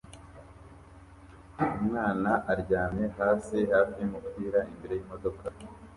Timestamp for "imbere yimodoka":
4.71-5.45